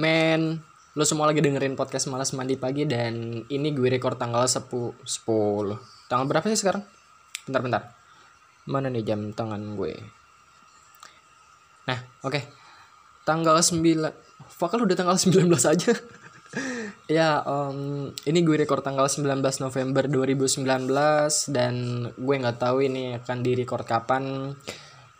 [0.00, 0.64] Men,
[0.96, 4.96] lo semua lagi dengerin podcast Malas Mandi Pagi dan ini gue record tanggal 10 10.
[6.08, 6.80] Tanggal berapa sih sekarang?
[7.44, 7.82] Bentar bentar.
[8.64, 9.92] Mana nih jam tangan gue?
[11.84, 12.40] Nah, oke.
[13.28, 15.92] Tanggal 9 Fuck lu udah tanggal 19 aja.
[17.20, 20.64] ya, um, ini gue record tanggal 19 November 2019
[21.52, 21.74] dan
[22.16, 24.56] gue nggak tahu ini akan di record kapan.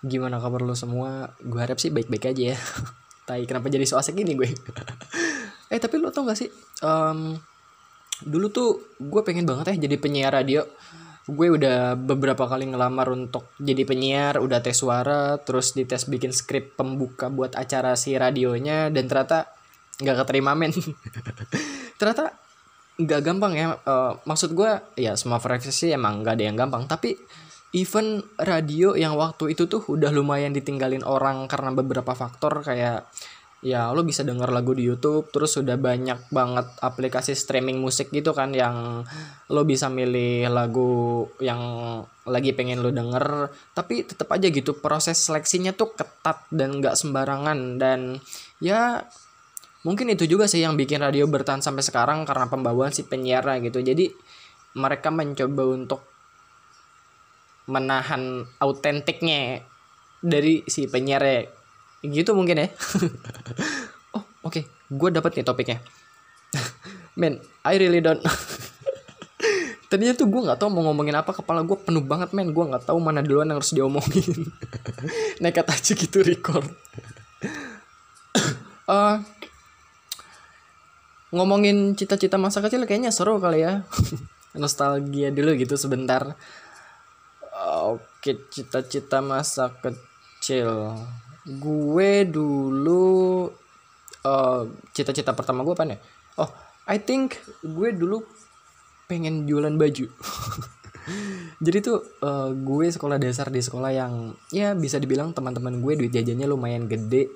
[0.01, 1.37] Gimana kabar lo semua?
[1.45, 2.59] Gue harap sih baik-baik aja ya.
[3.31, 4.51] Tai, kenapa jadi so asik gini gue?
[5.73, 6.51] eh tapi lo tau gak sih?
[6.83, 7.39] Um,
[8.27, 10.67] dulu tuh gue pengen banget ya jadi penyiar radio.
[11.31, 16.75] Gue udah beberapa kali ngelamar untuk jadi penyiar, udah tes suara, terus dites bikin skrip
[16.75, 19.47] pembuka buat acara si radionya, dan ternyata
[20.03, 20.75] nggak keterima men.
[22.03, 22.35] ternyata
[22.99, 23.79] nggak gampang ya.
[23.87, 27.15] Uh, maksud gue ya semua profesi emang nggak ada yang gampang, tapi
[27.71, 33.07] even radio yang waktu itu tuh udah lumayan ditinggalin orang karena beberapa faktor kayak
[33.61, 38.33] ya lo bisa denger lagu di YouTube terus sudah banyak banget aplikasi streaming musik gitu
[38.33, 39.05] kan yang
[39.53, 41.61] lo bisa milih lagu yang
[42.25, 47.77] lagi pengen lo denger tapi tetap aja gitu proses seleksinya tuh ketat dan nggak sembarangan.
[47.77, 48.17] Dan
[48.65, 49.05] ya
[49.85, 53.85] mungkin itu juga sih yang bikin radio bertahan sampai sekarang karena pembawaan si penyiar gitu.
[53.85, 54.09] Jadi
[54.81, 56.10] mereka mencoba untuk
[57.71, 59.63] menahan autentiknya
[60.21, 61.47] dari si penyiar
[62.03, 62.69] gitu mungkin ya.
[64.11, 64.51] Oh oke.
[64.51, 64.65] Okay.
[64.91, 65.79] gue dapet nih topiknya.
[67.21, 68.19] Man I really don't
[69.91, 71.35] tadinya tuh gue nggak tahu mau ngomongin apa.
[71.35, 72.55] Kepala gue penuh banget men.
[72.55, 74.47] Gue nggak tahu mana duluan yang harus diomongin.
[75.43, 76.71] Nekat aja gitu record.
[78.87, 79.19] Uh,
[81.37, 83.83] ngomongin cita-cita masa kecil kayaknya seru kali ya.
[84.55, 86.39] Nostalgia dulu gitu sebentar
[87.61, 90.97] Oke, cita-cita masa kecil.
[91.45, 93.45] Gue dulu
[94.25, 94.63] uh,
[94.97, 96.01] cita-cita pertama gue apa nih?
[96.41, 96.49] Oh,
[96.89, 98.25] I think gue dulu
[99.05, 100.09] pengen jualan baju.
[101.65, 106.13] Jadi tuh uh, gue sekolah dasar di sekolah yang ya bisa dibilang teman-teman gue duit
[106.17, 107.29] jajannya lumayan gede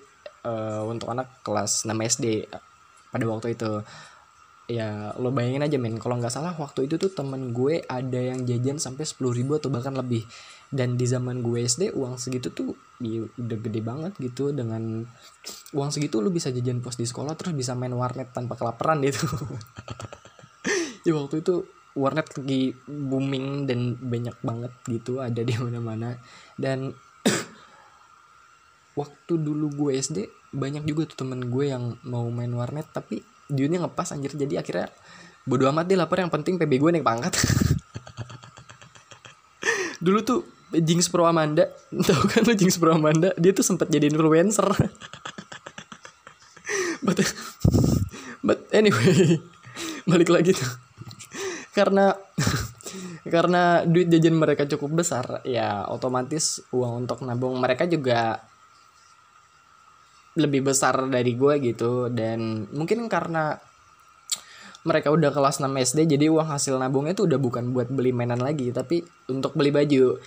[0.48, 2.48] uh, untuk anak kelas 6 SD
[3.12, 3.84] pada waktu itu
[4.64, 6.00] ya lo bayangin aja men.
[6.00, 9.68] Kalau nggak salah waktu itu tuh temen gue ada yang jajan sampai sepuluh ribu atau
[9.68, 10.24] bahkan lebih.
[10.74, 14.50] Dan di zaman gue SD uang segitu tuh ya, udah gede banget gitu.
[14.50, 15.04] Dengan
[15.76, 19.28] uang segitu lo bisa jajan pos di sekolah terus bisa main warnet tanpa kelaparan gitu.
[21.04, 26.16] Ya waktu itu warnet lagi booming dan banyak banget gitu ada di mana-mana.
[26.56, 26.96] Dan
[28.98, 30.24] waktu dulu gue SD
[30.56, 34.32] banyak juga tuh temen gue yang mau main warnet tapi dunia ngepas anjir.
[34.34, 34.88] Jadi akhirnya
[35.44, 36.24] bodo amat deh lapar.
[36.24, 37.34] Yang penting PB gue naik pangkat.
[40.04, 40.40] Dulu tuh
[40.74, 41.70] Jinx Pro Amanda.
[42.06, 43.32] Tau kan lo Jinx Pro Amanda?
[43.38, 44.68] Dia tuh sempat jadi influencer.
[47.04, 47.20] But
[48.40, 49.36] but anyway
[50.08, 50.70] balik lagi tuh.
[51.76, 52.16] Karena
[53.28, 58.44] karena duit jajan mereka cukup besar ya otomatis uang untuk nabung mereka juga
[60.34, 62.10] lebih besar dari gue gitu.
[62.10, 63.54] Dan mungkin karena
[64.84, 68.38] mereka udah kelas 6 SD jadi uang hasil nabungnya tuh udah bukan buat beli mainan
[68.44, 69.00] lagi tapi
[69.32, 70.20] untuk beli baju.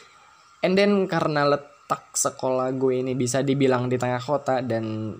[0.66, 5.14] And then karena letak sekolah gue ini bisa dibilang di tengah kota dan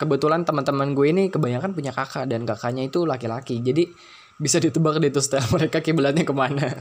[0.00, 3.60] kebetulan teman-teman gue ini kebanyakan punya kakak dan kakaknya itu laki-laki.
[3.60, 3.92] Jadi
[4.38, 6.68] bisa ditebak deh tuh style mereka kiblatnya ke mana.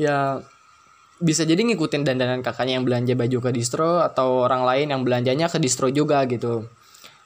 [0.00, 0.40] Ya
[1.20, 5.52] bisa jadi ngikutin dandanan kakaknya yang belanja baju ke distro atau orang lain yang belanjanya
[5.52, 6.64] ke distro juga gitu.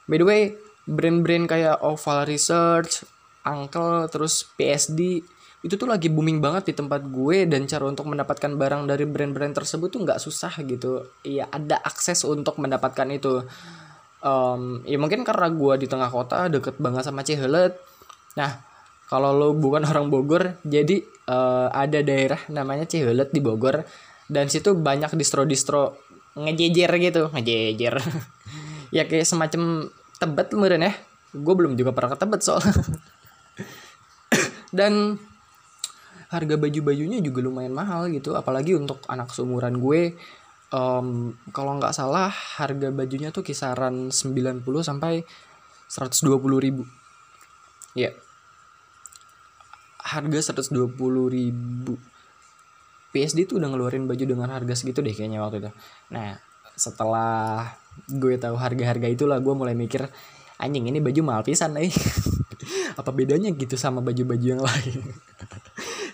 [0.05, 0.41] By the way,
[0.85, 3.07] brand-brand kayak Oval Research,
[3.47, 5.23] Uncle, terus PSD
[5.65, 9.57] itu tuh lagi booming banget di tempat gue dan cara untuk mendapatkan barang dari brand-brand
[9.57, 11.09] tersebut tuh nggak susah gitu.
[11.25, 13.41] Iya ada akses untuk mendapatkan itu.
[14.21, 17.73] Um, ya mungkin karena gue di tengah kota deket banget sama Cihelet.
[18.37, 18.74] Nah
[19.05, 23.85] kalau lo bukan orang Bogor jadi uh, ada daerah namanya Cihulet di Bogor.
[24.25, 26.01] Dan situ banyak distro-distro
[26.33, 27.97] ngejejer gitu ngejejer.
[28.93, 29.91] Ya kayak semacam
[30.21, 30.93] tebet meren ya.
[31.35, 32.63] Gue belum juga pernah ke tebet soal.
[34.77, 35.19] Dan
[36.31, 40.15] harga baju-bajunya juga lumayan mahal gitu apalagi untuk anak seumuran gue.
[40.71, 45.27] Um, kalau nggak salah harga bajunya tuh kisaran 90 sampai
[45.91, 46.31] 120
[46.63, 46.87] ribu.
[47.99, 48.13] Ya.
[48.13, 48.24] yeah
[50.05, 50.93] harga 120
[51.33, 51.97] ribu.
[53.09, 55.71] PSD tuh udah ngeluarin baju dengan harga segitu deh kayaknya waktu itu.
[56.13, 56.37] Nah
[56.75, 57.71] setelah
[58.11, 60.05] gue tahu harga-harga itulah gue mulai mikir
[60.59, 61.87] anjing ini baju mahal pisan nih
[62.99, 65.01] apa bedanya gitu sama baju-baju yang lain?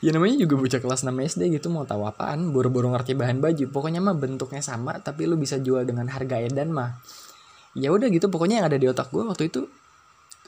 [0.02, 2.50] Ya namanya juga bocah kelas 6 SD gitu mau tahu apaan?
[2.50, 3.70] Buru-buru ngerti bahan baju.
[3.70, 6.98] Pokoknya mah bentuknya sama tapi lu bisa jual dengan harga edan mah.
[7.78, 9.70] Ya udah gitu pokoknya yang ada di otak gue waktu itu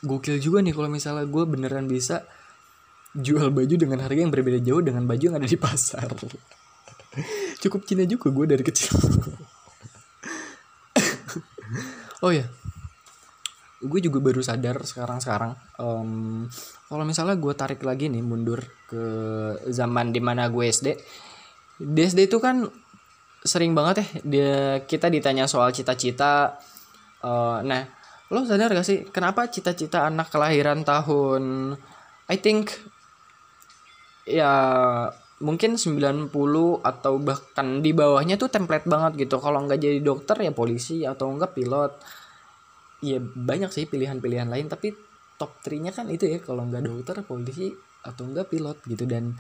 [0.01, 2.25] gokil juga nih kalau misalnya gue beneran bisa
[3.13, 6.10] jual baju dengan harga yang berbeda jauh dengan baju yang ada di pasar.
[7.62, 8.94] Cukup Cina juga gue dari kecil.
[12.24, 12.48] Oh ya.
[13.83, 16.48] Gue juga baru sadar sekarang sekarang um,
[16.88, 19.04] kalau misalnya gue tarik lagi nih mundur ke
[19.68, 20.95] zaman di mana gue SD
[21.83, 22.63] di SD itu kan
[23.44, 24.56] sering banget ya dia
[24.88, 26.56] kita ditanya soal cita-cita
[27.27, 27.83] uh, nah
[28.31, 31.75] lo sadar gak sih kenapa cita-cita anak kelahiran tahun
[32.31, 32.71] I think
[34.24, 34.52] ya
[35.44, 36.31] mungkin 90
[36.80, 39.44] atau bahkan di bawahnya tuh template banget gitu.
[39.44, 41.04] Kalau nggak jadi dokter ya polisi.
[41.04, 41.92] Atau enggak pilot.
[43.04, 44.72] Ya banyak sih pilihan-pilihan lain.
[44.72, 44.96] Tapi
[45.36, 46.40] top 3 nya kan itu ya.
[46.40, 49.04] Kalau nggak dokter polisi atau enggak pilot gitu.
[49.04, 49.36] Dan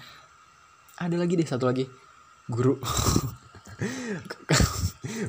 [0.99, 1.87] ada lagi deh satu lagi.
[2.51, 2.75] Guru.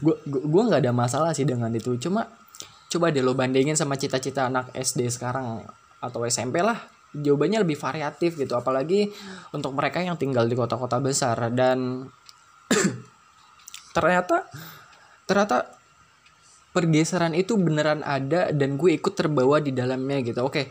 [0.05, 1.95] Gue gue nggak ada masalah sih dengan itu.
[1.99, 2.27] Cuma
[2.91, 5.67] coba deh lo bandingin sama cita-cita anak SD sekarang
[5.99, 6.79] atau SMP lah
[7.15, 9.09] jawabannya lebih variatif gitu apalagi
[9.55, 11.39] untuk mereka yang tinggal di kota-kota besar.
[11.55, 12.11] Dan
[13.97, 14.51] ternyata
[15.25, 15.71] ternyata
[16.75, 20.43] pergeseran itu beneran ada dan gue ikut terbawa di dalamnya gitu.
[20.43, 20.69] Oke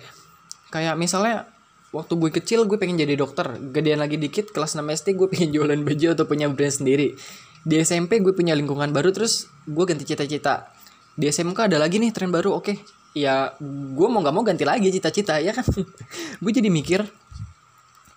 [0.73, 1.47] kayak misalnya
[1.93, 5.49] waktu gue kecil gue pengen jadi dokter gedean lagi dikit kelas 6 SD gue pengen
[5.55, 7.15] jualan baju atau punya brand sendiri.
[7.63, 10.67] Di SMP gue punya lingkungan baru terus gue ganti cita-cita.
[11.15, 14.89] Di SMK ada lagi nih tren baru oke ya gue mau nggak mau ganti lagi
[14.89, 15.65] cita-cita ya kan?
[16.43, 17.05] Gue jadi mikir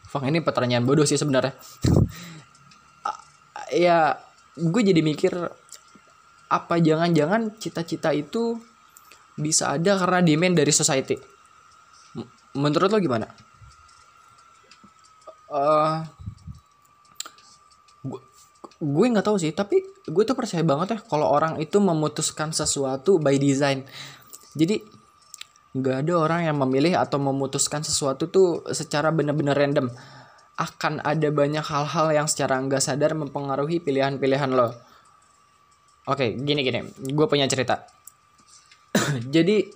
[0.09, 1.55] Fang ini pertanyaan bodoh sih sebenarnya.
[3.75, 4.15] Ya
[4.55, 5.35] gue jadi mikir
[6.47, 8.63] apa jangan-jangan cita-cita itu
[9.35, 11.19] bisa ada karena demand dari society?
[12.55, 13.27] Menurut lo gimana?
[15.51, 16.07] Uh,
[18.77, 23.17] gue nggak tahu sih tapi gue tuh percaya banget ya kalau orang itu memutuskan sesuatu
[23.17, 23.89] by design
[24.57, 24.81] jadi
[25.77, 29.93] nggak ada orang yang memilih atau memutuskan sesuatu tuh secara benar-benar random.
[30.57, 34.73] Akan ada banyak hal-hal yang secara nggak sadar mempengaruhi pilihan-pilihan lo.
[36.09, 36.81] Oke gini gini.
[37.13, 37.85] Gue punya cerita.
[39.35, 39.69] Jadi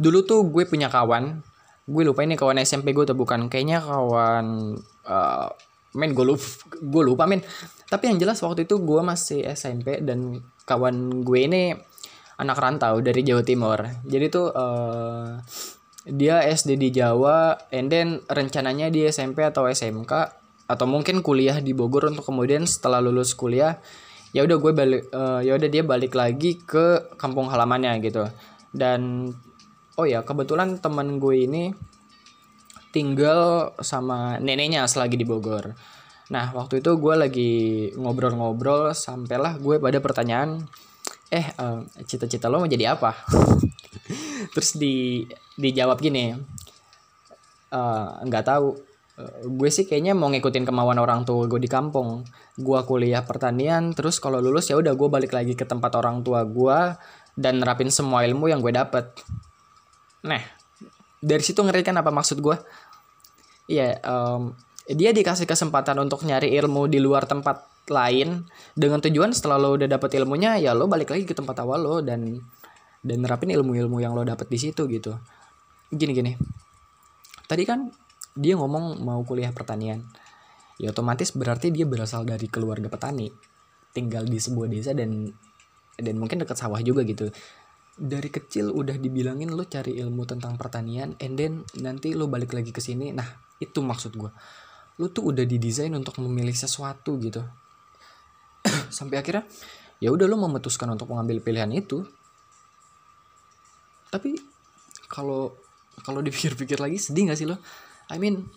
[0.00, 1.44] dulu tuh gue punya kawan.
[1.84, 3.52] Gue lupa ini kawan SMP gue tuh bukan.
[3.52, 4.72] Kayaknya kawan
[5.04, 5.48] uh,
[5.92, 6.48] men gue lupa
[6.80, 7.44] gue lupa men.
[7.92, 11.76] Tapi yang jelas waktu itu gue masih SMP dan kawan gue ini
[12.40, 13.78] anak rantau dari Jawa Timur.
[14.06, 15.38] Jadi tuh uh,
[16.04, 21.76] dia SD di Jawa, and then rencananya di SMP atau SMK atau mungkin kuliah di
[21.76, 23.76] Bogor untuk kemudian setelah lulus kuliah
[24.34, 28.26] ya udah gue balik uh, ya udah dia balik lagi ke kampung halamannya gitu
[28.74, 29.30] dan
[29.94, 31.70] oh ya kebetulan teman gue ini
[32.90, 35.76] tinggal sama neneknya selagi di Bogor
[36.32, 37.52] nah waktu itu gue lagi
[37.94, 40.64] ngobrol-ngobrol sampailah gue pada pertanyaan
[41.34, 43.10] eh uh, cita-cita lo mau jadi apa?
[44.54, 45.26] Terus di
[45.58, 48.68] dijawab gini eh, nggak uh, tahu.
[49.14, 52.22] Uh, gue sih kayaknya mau ngikutin kemauan orang tua gue di kampung.
[52.54, 56.46] Gue kuliah pertanian terus kalau lulus ya udah gue balik lagi ke tempat orang tua
[56.46, 56.78] gue
[57.34, 59.10] dan nerapin semua ilmu yang gue dapet.
[60.22, 60.42] Nah
[61.24, 62.56] dari situ ngerti kan apa maksud gue
[63.72, 64.52] iya um,
[64.84, 69.84] dia dikasih kesempatan untuk nyari ilmu di luar tempat lain dengan tujuan setelah lo udah
[69.84, 72.40] dapet ilmunya ya lo balik lagi ke tempat awal lo dan
[73.04, 75.12] dan nerapin ilmu-ilmu yang lo dapet di situ gitu.
[75.92, 76.32] Gini gini.
[77.44, 77.92] Tadi kan
[78.32, 80.00] dia ngomong mau kuliah pertanian.
[80.80, 83.28] Ya otomatis berarti dia berasal dari keluarga petani.
[83.92, 85.28] Tinggal di sebuah desa dan
[85.94, 87.28] dan mungkin dekat sawah juga gitu.
[87.94, 92.72] Dari kecil udah dibilangin lo cari ilmu tentang pertanian and then nanti lo balik lagi
[92.72, 93.12] ke sini.
[93.12, 93.28] Nah
[93.60, 94.32] itu maksud gue
[94.94, 97.42] lo tuh udah didesain untuk memilih sesuatu gitu
[98.96, 99.44] sampai akhirnya
[100.02, 102.04] ya udah lo memutuskan untuk mengambil pilihan itu.
[104.10, 104.36] Tapi
[105.10, 105.54] kalau
[106.02, 107.58] kalau dipikir-pikir lagi sedih gak sih lo?
[108.10, 108.50] I mean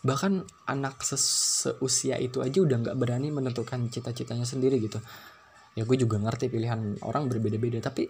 [0.00, 5.00] bahkan anak seusia itu aja udah nggak berani menentukan cita-citanya sendiri gitu.
[5.76, 8.08] Ya gue juga ngerti pilihan orang berbeda-beda tapi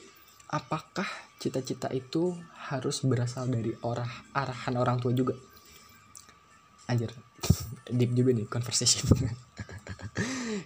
[0.50, 1.06] apakah
[1.38, 2.35] cita-cita itu
[2.70, 5.35] harus berasal dari orang arahan orang tua juga?
[6.90, 7.11] Anjir
[7.99, 9.06] deep juga nih conversation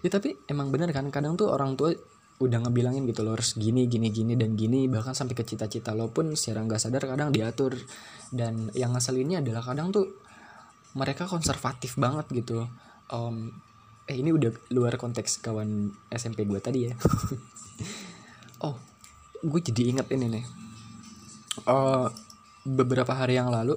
[0.04, 1.96] ya tapi emang bener kan kadang tuh orang tua
[2.42, 4.84] udah ngebilangin gitu loh harus gini gini gini dan gini.
[4.90, 7.72] Bahkan sampai ke cita-cita lo pun secara nggak sadar kadang diatur.
[8.28, 10.12] Dan yang ngeselinnya adalah kadang tuh
[10.98, 12.66] mereka konservatif banget gitu.
[13.08, 13.54] Um,
[14.04, 16.94] eh ini udah luar konteks kawan SMP gue tadi ya.
[18.62, 18.78] Oh
[19.44, 20.44] gue jadi inget ini nih.
[21.68, 22.08] Uh,
[22.64, 23.76] beberapa hari yang lalu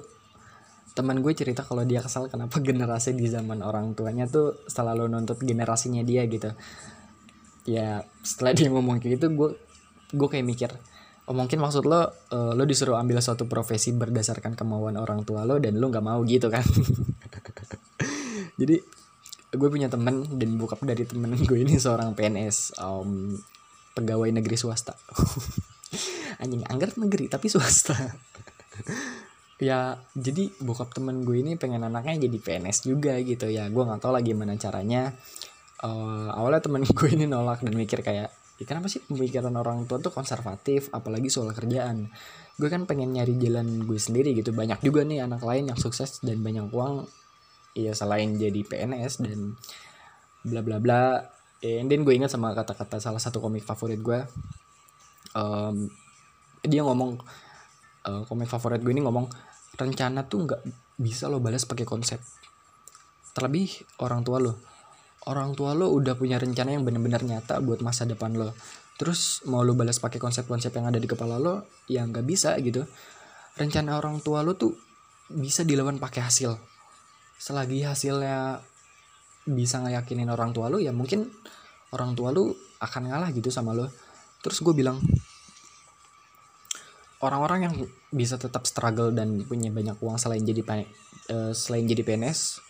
[0.98, 5.38] teman gue cerita kalau dia kesal kenapa generasi di zaman orang tuanya tuh selalu nuntut
[5.38, 6.50] generasinya dia gitu.
[7.70, 9.50] Ya setelah dia ngomong kayak gitu gue
[10.18, 10.72] gue kayak mikir
[11.27, 15.60] oh mungkin maksud lo uh, lo disuruh ambil suatu profesi berdasarkan kemauan orang tua lo
[15.60, 16.63] dan lo nggak mau gitu kan?
[18.60, 18.75] Jadi
[19.54, 23.36] gue punya temen dan bokap dari temen gue ini seorang PNS um,
[23.94, 24.96] pegawai negeri swasta.
[26.42, 27.96] Anjing anggar negeri tapi swasta
[29.58, 33.70] ya jadi bokap temen gue ini pengen anaknya jadi PNS juga gitu ya.
[33.74, 35.14] Gue nggak tahu lagi gimana caranya.
[35.82, 40.02] Uh, awalnya temen gue ini nolak dan mikir kayak ya kenapa sih pemikiran orang tua
[40.02, 42.10] tuh konservatif apalagi soal kerjaan?
[42.58, 44.54] Gue kan pengen nyari jalan gue sendiri gitu.
[44.54, 47.06] Banyak juga nih anak lain yang sukses dan banyak uang
[47.78, 49.58] ya selain jadi PNS dan
[50.46, 51.22] bla bla bla.
[51.66, 54.22] And then gue ingat sama kata-kata salah satu komik favorit gue.
[55.34, 55.90] Um,
[56.66, 57.18] dia ngomong
[58.08, 59.28] uh, komik favorit gue ini ngomong
[59.76, 60.62] rencana tuh nggak
[60.98, 62.18] bisa lo balas pakai konsep.
[63.36, 64.58] Terlebih orang tua lo.
[65.28, 68.56] Orang tua lo udah punya rencana yang benar-benar nyata buat masa depan lo.
[68.98, 72.88] Terus mau lo balas pakai konsep-konsep yang ada di kepala lo ya nggak bisa gitu.
[73.60, 74.74] Rencana orang tua lo tuh
[75.30, 76.58] bisa dilawan pakai hasil.
[77.38, 78.64] Selagi hasilnya
[79.46, 81.30] bisa ngeyakinin orang tua lo ya mungkin
[81.94, 83.92] orang tua lo akan ngalah gitu sama lo.
[84.42, 84.98] Terus gue bilang
[87.21, 87.75] orang-orang yang
[88.13, 90.62] bisa tetap struggle dan punya banyak uang selain jadi
[91.33, 92.62] uh, selain jadi PNS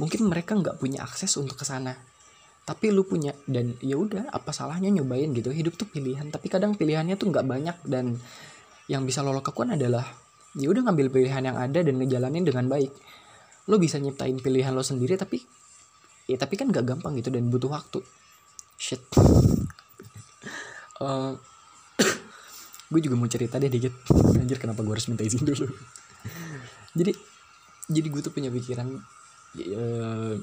[0.00, 1.94] mungkin mereka nggak punya akses untuk ke sana.
[2.62, 5.50] Tapi lu punya dan ya udah apa salahnya nyobain gitu?
[5.50, 8.18] Hidup tuh pilihan tapi kadang pilihannya tuh nggak banyak dan
[8.86, 10.06] yang bisa lo lakukan adalah
[10.54, 12.90] ya udah ngambil pilihan yang ada dan ngejalanin dengan baik.
[13.70, 15.42] Lo bisa nyiptain pilihan lo sendiri tapi
[16.30, 17.98] ya tapi kan gak gampang gitu dan butuh waktu.
[18.78, 19.02] Shit.
[21.02, 21.34] Uh,
[22.92, 23.96] gue juga mau cerita deh dikit.
[24.36, 25.64] Anjir kenapa gue harus minta izin dulu?
[26.92, 27.16] Jadi
[27.88, 29.00] jadi gue tuh punya pikiran
[29.52, 30.34] Eh,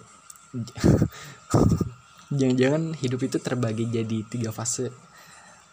[2.29, 4.93] jangan-jangan hidup itu terbagi jadi tiga fase.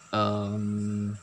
[0.09, 1.13] Um,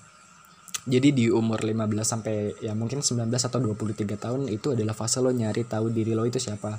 [0.84, 5.32] jadi di umur 15 sampai ya mungkin 19 atau 23 tahun itu adalah fase lo
[5.32, 6.76] nyari tahu diri lo itu siapa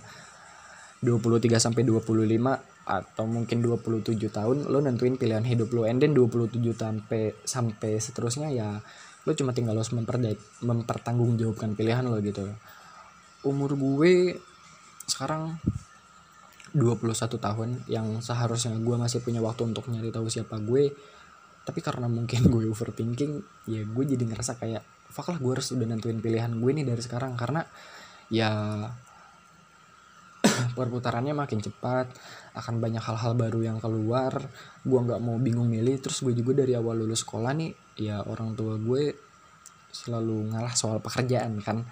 [1.03, 2.15] 23 sampai 25
[2.85, 5.89] atau mungkin 27 tahun lo nentuin pilihan hidup lo.
[5.89, 8.79] And then 27 sampai sampai seterusnya ya
[9.25, 9.83] lo cuma tinggal lo
[10.61, 12.45] mempertanggungjawabkan pilihan lo gitu.
[13.41, 14.37] Umur gue
[15.09, 15.57] sekarang
[16.77, 20.93] 21 tahun yang seharusnya gue masih punya waktu untuk nyari tahu siapa gue.
[21.65, 25.89] Tapi karena mungkin gue overthinking ya gue jadi ngerasa kayak fuck lah gue harus udah
[25.89, 27.33] nentuin pilihan gue nih dari sekarang.
[27.33, 27.65] Karena
[28.29, 28.85] ya
[30.75, 32.11] perputarannya makin cepat
[32.53, 34.35] akan banyak hal-hal baru yang keluar
[34.83, 35.97] gue nggak mau bingung milih.
[36.03, 39.15] Terus gue juga dari awal lulus sekolah nih ya orang tua gue
[39.95, 41.87] selalu ngalah soal pekerjaan kan.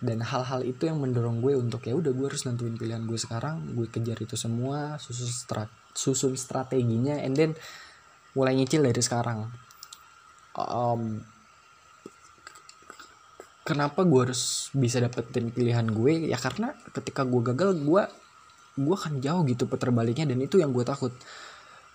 [0.00, 3.76] Dan hal-hal itu yang mendorong gue untuk ya udah gue harus nentuin pilihan gue sekarang
[3.76, 7.52] gue kejar itu semua susun strat susun strateginya and then
[8.34, 9.52] mulai nyicil dari sekarang.
[10.58, 11.22] Um,
[13.64, 16.28] kenapa gue harus bisa dapetin pilihan gue?
[16.28, 18.02] Ya karena ketika gue gagal gue
[18.74, 21.10] gue akan jauh gitu puter baliknya dan itu yang gue takut.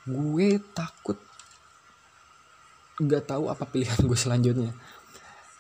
[0.10, 1.16] Gue takut
[3.00, 4.74] gak tahu apa pilihan gue selanjutnya.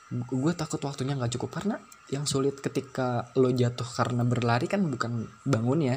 [0.09, 1.77] Gue takut waktunya nggak cukup karena
[2.09, 5.95] yang sulit ketika lo jatuh karena berlari kan bukan bangun ya.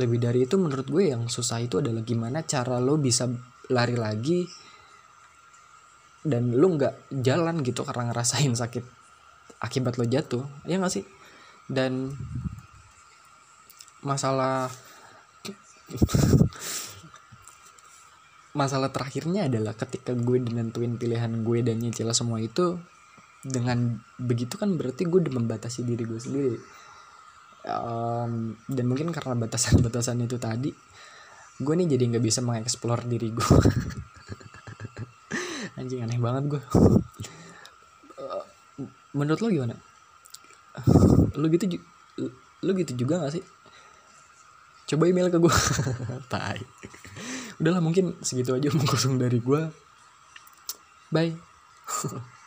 [0.00, 3.28] Lebih dari itu menurut gue yang susah itu adalah gimana cara lo bisa
[3.68, 4.48] lari lagi
[6.24, 8.99] dan lo nggak jalan gitu karena ngerasain sakit
[9.58, 11.04] akibat lo jatuh ya nggak sih?
[11.66, 12.14] Dan
[14.00, 14.72] masalah
[18.50, 22.78] masalah terakhirnya adalah ketika gue nentuin pilihan gue dan nyicil semua itu
[23.40, 26.58] dengan begitu kan berarti gue udah membatasi diri gue sendiri.
[27.60, 30.72] Um, dan mungkin karena batasan-batasan itu tadi
[31.60, 33.46] gue nih jadi nggak bisa mengeksplor diri gue.
[35.78, 36.62] Anjing aneh banget gue
[39.16, 39.76] menurut lo gimana?
[41.40, 41.66] Lo gitu
[42.60, 43.44] lo gitu juga gak sih?
[44.90, 45.54] Coba email ke gue
[46.32, 46.60] tai.
[47.62, 49.90] Udahlah mungkin segitu aja omong kosong dari gue
[51.10, 51.34] bye